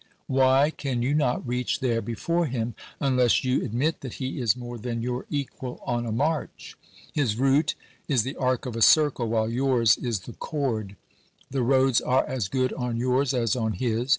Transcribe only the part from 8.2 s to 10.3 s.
the arc of a circle, whOe yours is